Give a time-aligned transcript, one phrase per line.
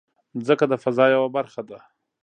[0.35, 1.79] مځکه د فضا یوه برخه ده.